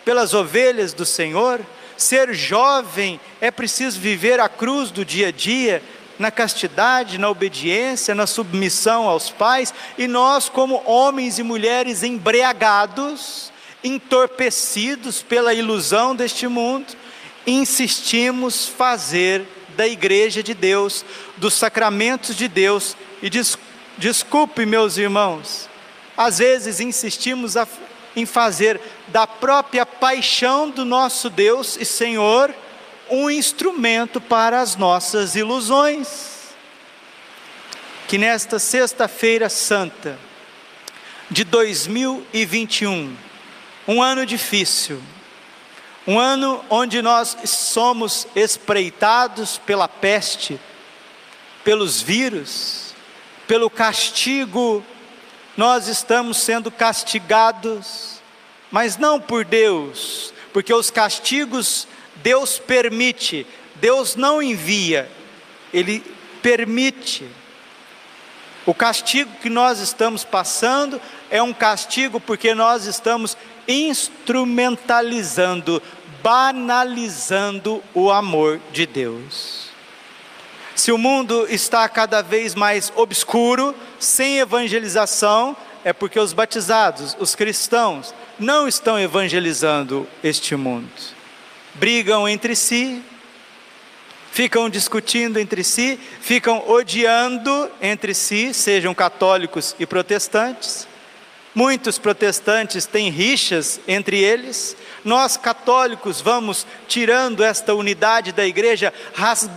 [0.04, 1.62] pelas ovelhas do Senhor.
[2.00, 5.84] Ser jovem é preciso viver a cruz do dia a dia,
[6.18, 13.52] na castidade, na obediência, na submissão aos pais, e nós, como homens e mulheres embriagados,
[13.84, 16.88] entorpecidos pela ilusão deste mundo,
[17.46, 21.04] insistimos fazer da igreja de Deus,
[21.36, 23.58] dos sacramentos de Deus, e des,
[23.98, 25.70] desculpe, meus irmãos,
[26.16, 27.68] às vezes insistimos a,
[28.16, 32.54] em fazer da própria paixão do nosso Deus e Senhor
[33.10, 36.40] um instrumento para as nossas ilusões.
[38.08, 40.18] Que nesta Sexta-feira Santa
[41.30, 43.16] de 2021,
[43.88, 45.02] um ano difícil,
[46.08, 50.60] um ano onde nós somos espreitados pela peste,
[51.64, 52.96] pelos vírus,
[53.48, 54.84] pelo castigo,
[55.60, 58.22] nós estamos sendo castigados,
[58.72, 61.86] mas não por Deus, porque os castigos
[62.24, 63.46] Deus permite,
[63.76, 65.12] Deus não envia,
[65.74, 66.00] Ele
[66.42, 67.28] permite.
[68.66, 73.36] O castigo que nós estamos passando é um castigo porque nós estamos
[73.68, 75.84] instrumentalizando,
[76.24, 79.69] banalizando o amor de Deus.
[80.80, 87.36] Se o mundo está cada vez mais obscuro, sem evangelização, é porque os batizados, os
[87.36, 91.20] cristãos, não estão evangelizando este mundo
[91.80, 93.02] brigam entre si,
[94.32, 100.89] ficam discutindo entre si, ficam odiando entre si, sejam católicos e protestantes.
[101.54, 104.78] Muitos protestantes têm rixas entre eles.
[105.04, 108.94] Nós católicos vamos tirando esta unidade da igreja,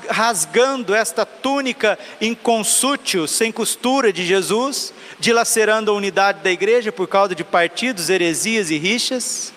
[0.08, 7.34] rasgando esta túnica inconsútil, sem costura de Jesus, dilacerando a unidade da igreja por causa
[7.34, 9.52] de partidos, heresias e rixas.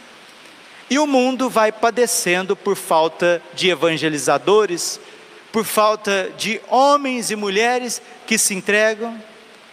[0.90, 5.00] E o mundo vai padecendo por falta de evangelizadores,
[5.52, 9.18] por falta de homens e mulheres que se entregam,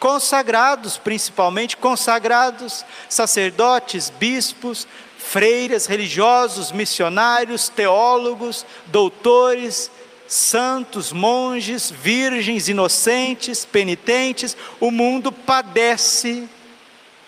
[0.02, 4.84] consagrados, principalmente consagrados, sacerdotes, bispos,
[5.16, 9.92] freiras, religiosos, missionários, teólogos, doutores,
[10.26, 16.48] santos, monges, virgens, inocentes, penitentes, o mundo padece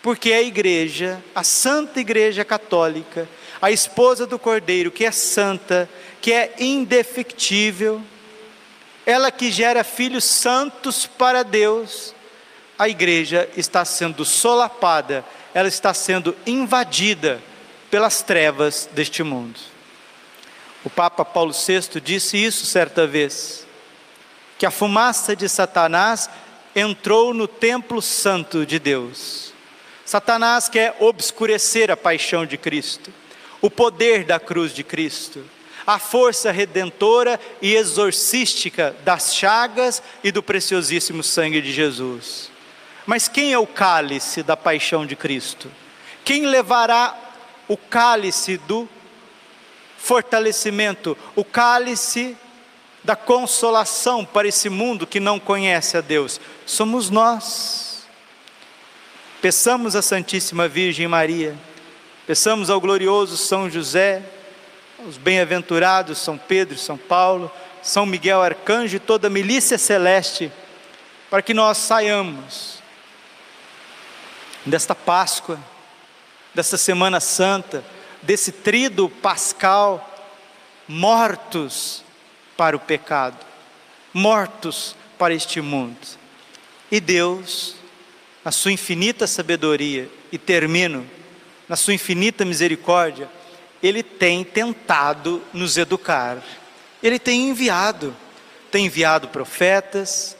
[0.03, 3.29] porque a igreja, a Santa Igreja Católica,
[3.63, 5.89] a esposa do Cordeiro, que é santa,
[6.21, 8.03] que é indefectível,
[9.07, 12.14] ela que gera filhos santos para Deus,
[12.79, 17.41] a igreja está sendo solapada, ela está sendo invadida
[17.91, 19.59] pelas trevas deste mundo.
[20.85, 23.67] O Papa Paulo VI disse isso certa vez,
[24.59, 26.29] que a fumaça de Satanás
[26.75, 29.53] entrou no templo santo de Deus.
[30.05, 33.13] Satanás quer obscurecer a paixão de Cristo
[33.65, 35.43] o poder da cruz de Cristo,
[35.87, 42.51] a força redentora e exorcística das chagas e do preciosíssimo sangue de Jesus.
[43.07, 45.71] Mas quem é o cálice da paixão de Cristo?
[46.25, 47.17] Quem levará
[47.69, 48.89] o cálice do
[49.99, 52.37] fortalecimento, o cálice
[53.03, 56.41] da consolação para esse mundo que não conhece a Deus?
[56.65, 58.07] Somos nós.
[59.43, 61.55] Peçamos a Santíssima Virgem Maria
[62.27, 64.23] Peçamos ao glorioso São José,
[64.99, 67.53] aos bem-aventurados São Pedro São Paulo,
[67.83, 70.51] São Miguel Arcanjo e toda a milícia celeste,
[71.29, 72.74] para que nós saiamos
[74.65, 75.59] desta Páscoa,
[76.55, 77.85] desta Semana Santa,
[78.23, 80.11] desse trido pascal,
[80.89, 82.03] mortos
[82.57, 83.39] para o pecado,
[84.13, 85.99] mortos para este mundo.
[86.91, 87.77] E Deus,
[88.45, 91.09] na sua infinita sabedoria, e termino,
[91.69, 93.29] na sua infinita misericórdia,
[93.83, 96.43] Ele tem tentado nos educar,
[97.03, 98.15] Ele tem enviado,
[98.71, 100.37] tem enviado profetas,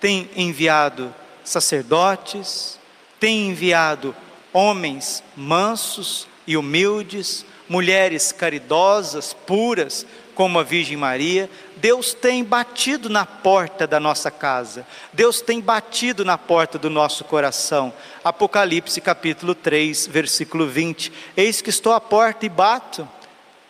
[0.00, 1.14] tem enviado
[1.44, 2.78] sacerdotes,
[3.22, 4.12] tem enviado
[4.52, 10.04] homens mansos e humildes, mulheres caridosas, puras,
[10.34, 16.24] como a Virgem Maria, Deus tem batido na porta da nossa casa, Deus tem batido
[16.24, 17.94] na porta do nosso coração.
[18.24, 23.08] Apocalipse capítulo 3, versículo 20: Eis que estou à porta e bato.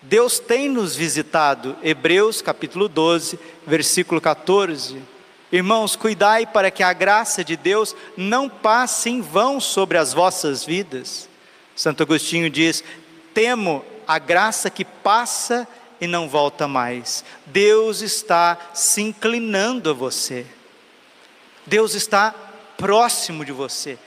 [0.01, 1.77] Deus tem nos visitado.
[1.83, 5.12] Hebreus capítulo 12, versículo 14.
[5.53, 10.65] Irmãos, cuidai para que a graça de Deus não passe em vão sobre as vossas
[10.65, 11.29] vidas.
[11.77, 12.83] Santo Agostinho diz:
[13.35, 15.69] Temo a graça que passa
[16.01, 17.23] e não volta mais.
[17.45, 20.47] Deus está se inclinando a você.
[21.67, 22.35] Deus está
[22.79, 23.99] próximo de você.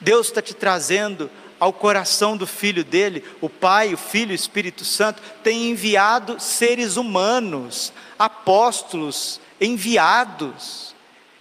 [0.00, 1.30] Deus está te trazendo
[1.60, 6.40] ao coração do Filho dele, o Pai, o Filho e o Espírito Santo, tem enviado
[6.40, 10.94] seres humanos, apóstolos, enviados,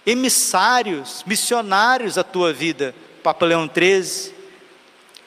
[0.05, 2.93] emissários, missionários à tua vida.
[3.23, 4.33] Papa Leão 13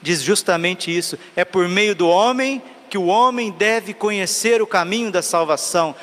[0.00, 5.10] diz justamente isso: é por meio do homem que o homem deve conhecer o caminho
[5.10, 5.94] da salvação.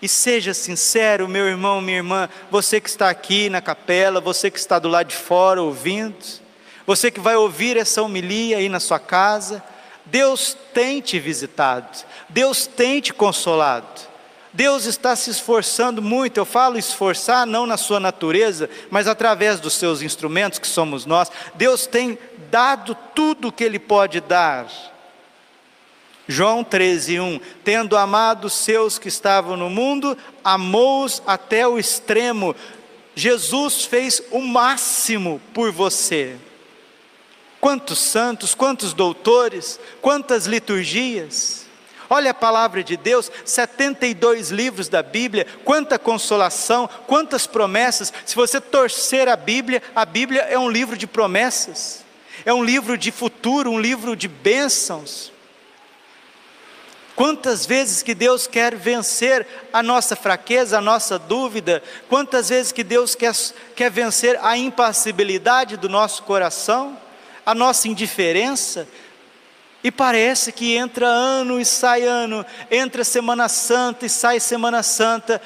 [0.00, 4.58] E seja sincero, meu irmão, minha irmã, você que está aqui na capela, você que
[4.58, 6.16] está do lado de fora ouvindo,
[6.84, 9.62] você que vai ouvir essa homilia aí na sua casa,
[10.06, 14.11] Deus tem te visitado, Deus tem te consolado.
[14.52, 19.74] Deus está se esforçando muito, eu falo esforçar não na sua natureza, mas através dos
[19.74, 21.30] seus instrumentos, que somos nós.
[21.54, 22.18] Deus tem
[22.50, 24.66] dado tudo o que Ele pode dar
[26.28, 32.54] João 13, 1: Tendo amado os seus que estavam no mundo, amou-os até o extremo.
[33.14, 36.36] Jesus fez o máximo por você.
[37.60, 41.61] Quantos santos, quantos doutores, quantas liturgias.
[42.14, 48.12] Olha a palavra de Deus, 72 livros da Bíblia, quanta consolação, quantas promessas.
[48.26, 52.04] Se você torcer a Bíblia, a Bíblia é um livro de promessas,
[52.44, 55.32] é um livro de futuro, um livro de bênçãos.
[57.16, 62.84] Quantas vezes que Deus quer vencer a nossa fraqueza, a nossa dúvida, quantas vezes que
[62.84, 63.34] Deus quer,
[63.74, 66.94] quer vencer a impassibilidade do nosso coração,
[67.46, 68.86] a nossa indiferença,
[69.82, 75.40] e parece que entra ano e sai ano, entra Semana Santa e sai Semana Santa,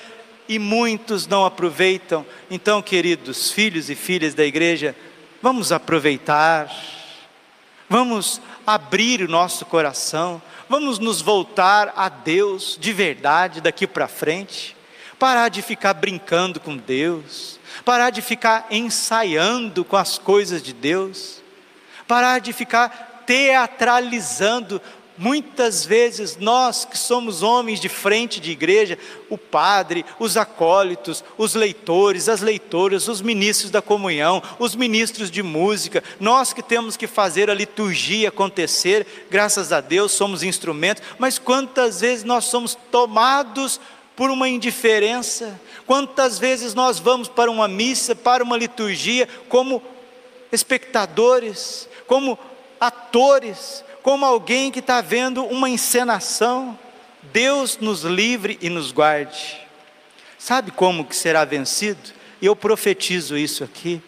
[0.48, 2.24] e muitos não aproveitam.
[2.50, 4.94] Então, queridos filhos e filhas da igreja,
[5.42, 6.70] vamos aproveitar,
[7.88, 14.76] vamos abrir o nosso coração, Vamos nos voltar a Deus de verdade daqui para frente.
[15.16, 17.60] Parar de ficar brincando com Deus.
[17.84, 21.40] Parar de ficar ensaiando com as coisas de Deus.
[22.08, 24.80] Parar de ficar teatralizando.
[25.18, 28.98] Muitas vezes nós que somos homens de frente de igreja,
[29.30, 35.42] o padre, os acólitos, os leitores, as leitoras, os ministros da comunhão, os ministros de
[35.42, 41.38] música, nós que temos que fazer a liturgia acontecer, graças a Deus somos instrumentos, mas
[41.38, 43.80] quantas vezes nós somos tomados
[44.14, 49.82] por uma indiferença, quantas vezes nós vamos para uma missa, para uma liturgia, como
[50.52, 52.38] espectadores, como
[52.80, 56.78] atores, como alguém que está vendo uma encenação.
[57.32, 59.60] Deus nos livre e nos guarde.
[60.38, 62.12] Sabe como que será vencido?
[62.40, 64.00] Eu profetizo isso aqui.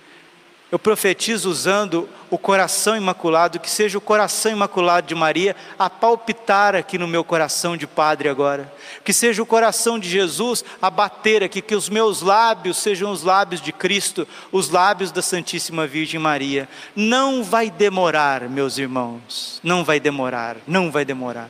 [0.70, 6.74] Eu profetizo usando o coração imaculado, que seja o coração imaculado de Maria a palpitar
[6.74, 8.70] aqui no meu coração de padre agora.
[9.02, 13.22] Que seja o coração de Jesus a bater aqui, que os meus lábios sejam os
[13.22, 16.68] lábios de Cristo, os lábios da Santíssima Virgem Maria.
[16.94, 21.48] Não vai demorar, meus irmãos, não vai demorar, não vai demorar,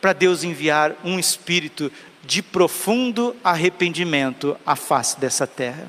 [0.00, 1.90] para Deus enviar um espírito
[2.24, 5.86] de profundo arrependimento à face dessa terra.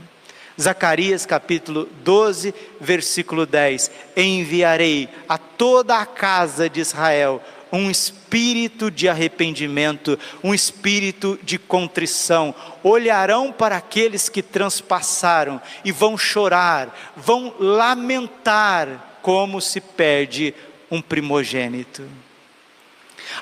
[0.59, 7.41] Zacarias capítulo 12, versículo 10: Enviarei a toda a casa de Israel
[7.71, 12.55] um espírito de arrependimento, um espírito de contrição.
[12.81, 20.53] Olharão para aqueles que transpassaram e vão chorar, vão lamentar como se perde
[20.89, 22.03] um primogênito.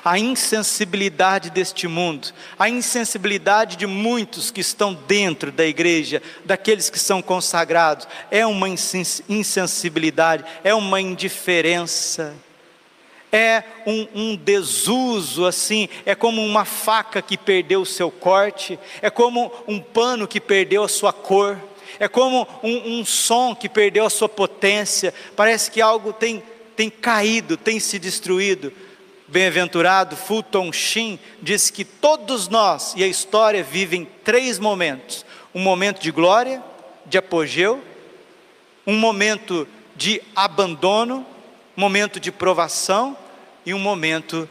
[0.04, 6.98] A insensibilidade deste mundo, a insensibilidade de muitos que estão dentro da igreja, daqueles que
[6.98, 12.34] são consagrados, é uma insensibilidade, é uma indiferença,
[13.32, 19.10] é um, um desuso assim, é como uma faca que perdeu o seu corte, é
[19.10, 21.58] como um pano que perdeu a sua cor,
[21.98, 26.42] é como um, um som que perdeu a sua potência, parece que algo tem,
[26.74, 28.72] tem caído, tem se destruído
[29.28, 35.24] bem-aventurado Fulton Sheen diz que todos nós e a história vivem três momentos:
[35.54, 36.62] um momento de glória,
[37.04, 37.82] de apogeu,
[38.86, 41.26] um momento de abandono,
[41.74, 43.16] momento de provação
[43.64, 44.48] e um momento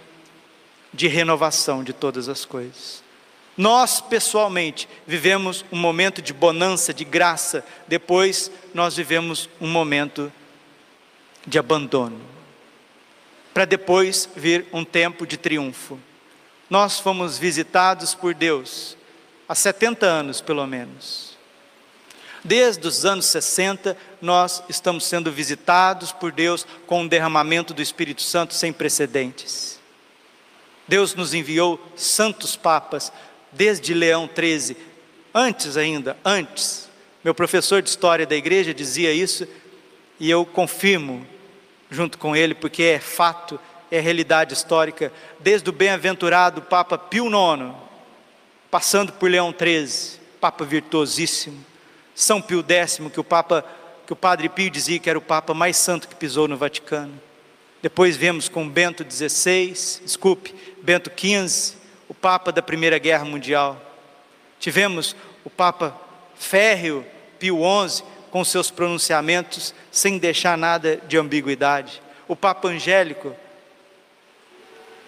[0.94, 3.04] de renovação de todas as coisas.
[3.58, 10.32] Nós, pessoalmente, vivemos um momento de bonança, de graça, depois nós vivemos um momento
[11.48, 12.36] de abandono
[13.56, 15.98] para depois vir um tempo de triunfo.
[16.70, 18.98] Nós fomos visitados por Deus
[19.48, 21.38] há 70 anos, pelo menos.
[22.44, 28.22] Desde os anos 60, nós estamos sendo visitados por Deus com um derramamento do Espírito
[28.22, 29.80] Santo sem precedentes.
[30.86, 33.10] Deus nos enviou santos papas,
[33.54, 34.76] desde Leão XIII,
[35.34, 36.90] antes ainda, antes.
[37.24, 39.48] Meu professor de história da igreja dizia isso,
[40.20, 41.26] e eu confirmo
[41.90, 43.60] junto com ele, porque é fato,
[43.92, 47.74] é realidade histórica, desde o bem-aventurado Papa Pio IX,
[48.70, 51.64] passando por Leão XIII, Papa virtuosíssimo,
[52.14, 53.64] São Pio X, que o Papa,
[54.06, 57.20] que o Padre Pio dizia que era o Papa mais santo que pisou no Vaticano.
[57.82, 61.76] Depois vemos com Bento XVI, desculpe, Bento XV,
[62.10, 63.80] o Papa da Primeira Guerra Mundial.
[64.60, 65.96] Tivemos o Papa
[66.36, 67.06] Férreo
[67.38, 68.04] Pio XI,
[68.36, 72.02] com seus pronunciamentos, sem deixar nada de ambiguidade.
[72.28, 73.34] O Papa Angélico,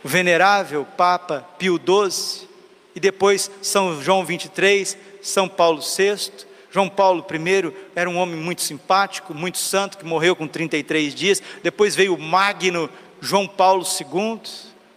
[0.01, 2.47] o venerável Papa Pio XII,
[2.95, 6.31] e depois São João 23, São Paulo VI,
[6.71, 11.43] João Paulo I era um homem muito simpático, muito santo, que morreu com 33 dias.
[11.61, 14.39] Depois veio o Magno João Paulo II,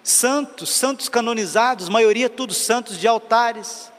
[0.04, 3.90] santos, santos canonizados, maioria todos santos de altares.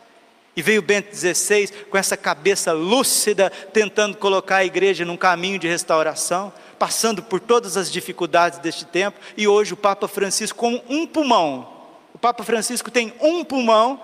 [0.55, 5.67] E veio Bento XVI com essa cabeça lúcida, tentando colocar a igreja num caminho de
[5.67, 11.07] restauração, passando por todas as dificuldades deste tempo, e hoje o Papa Francisco com um
[11.07, 11.71] pulmão.
[12.13, 14.01] O Papa Francisco tem um pulmão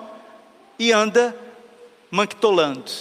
[0.79, 1.35] e anda
[2.09, 2.91] manquitolando.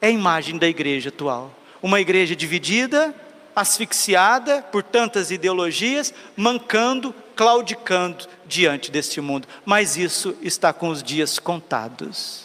[0.00, 1.52] É a imagem da igreja atual.
[1.82, 3.14] Uma igreja dividida,
[3.54, 9.46] asfixiada por tantas ideologias, mancando, claudicando diante deste mundo.
[9.66, 12.43] Mas isso está com os dias contados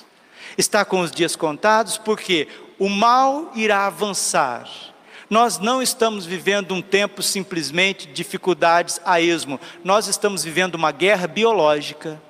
[0.59, 2.47] está com os dias contados, porque
[2.77, 4.69] o mal irá avançar.
[5.29, 10.91] Nós não estamos vivendo um tempo simplesmente de dificuldades a esmo, nós estamos vivendo uma
[10.91, 12.21] guerra biológica.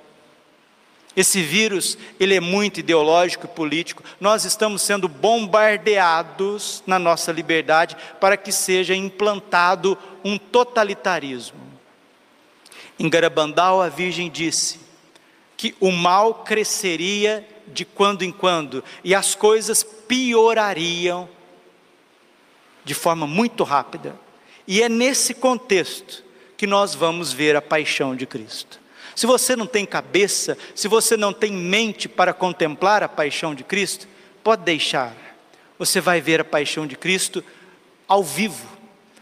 [1.15, 4.03] Esse vírus, ele é muito ideológico e político.
[4.19, 11.59] Nós estamos sendo bombardeados na nossa liberdade para que seja implantado um totalitarismo.
[12.97, 14.79] Em Garabandal, a Virgem disse
[15.57, 21.29] que o mal cresceria de quando em quando, e as coisas piorariam
[22.83, 24.19] de forma muito rápida.
[24.67, 26.23] E é nesse contexto
[26.57, 28.79] que nós vamos ver a paixão de Cristo.
[29.15, 33.63] Se você não tem cabeça, se você não tem mente para contemplar a paixão de
[33.63, 34.07] Cristo,
[34.43, 35.15] pode deixar.
[35.77, 37.43] Você vai ver a paixão de Cristo
[38.07, 38.67] ao vivo,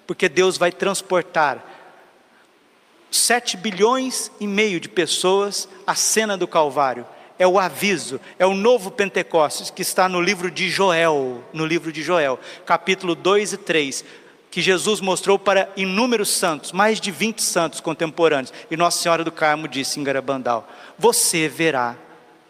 [0.05, 1.63] porque Deus vai transportar
[3.09, 7.05] sete bilhões e meio de pessoas à cena do Calvário
[7.39, 11.91] é o aviso, é o novo Pentecostes que está no livro de Joel, no livro
[11.91, 14.05] de Joel, capítulo 2 e 3,
[14.49, 19.31] que Jesus mostrou para inúmeros santos, mais de 20 santos contemporâneos, e Nossa Senhora do
[19.31, 20.67] Carmo disse em Garabandal:
[20.97, 21.95] Você verá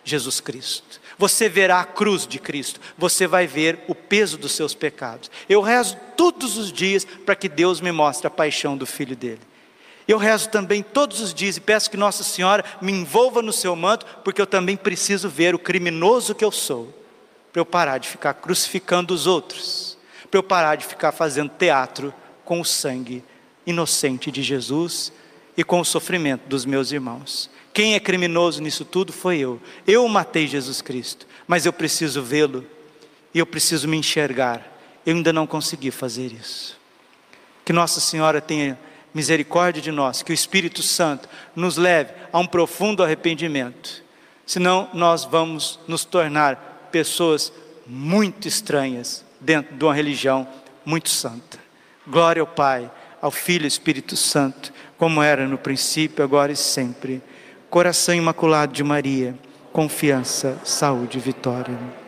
[0.03, 1.01] Jesus Cristo.
[1.17, 5.31] Você verá a cruz de Cristo, você vai ver o peso dos seus pecados.
[5.49, 9.41] Eu rezo todos os dias para que Deus me mostre a paixão do filho dele.
[10.07, 13.75] Eu rezo também todos os dias e peço que Nossa Senhora me envolva no seu
[13.75, 16.93] manto, porque eu também preciso ver o criminoso que eu sou,
[17.51, 19.97] para eu parar de ficar crucificando os outros,
[20.31, 22.13] para eu parar de ficar fazendo teatro
[22.45, 23.23] com o sangue
[23.65, 25.11] inocente de Jesus
[25.57, 27.49] e com o sofrimento dos meus irmãos.
[27.73, 29.61] Quem é criminoso nisso tudo foi eu.
[29.85, 32.65] Eu matei Jesus Cristo, mas eu preciso vê-lo
[33.33, 34.65] e eu preciso me enxergar.
[35.05, 36.79] Eu ainda não consegui fazer isso.
[37.65, 38.79] Que Nossa Senhora tenha
[39.17, 44.03] misericórdia de nós, que o Espírito Santo nos leve a um profundo arrependimento,
[44.45, 47.51] senão nós vamos nos tornar pessoas
[47.87, 50.47] muito estranhas dentro de uma religião
[50.85, 51.57] muito santa.
[52.07, 57.19] Glória ao Pai, ao Filho e Espírito Santo, como era no princípio, agora e sempre.
[57.71, 59.35] Coração imaculado de Maria,
[59.73, 62.06] confiança, saúde e vitória.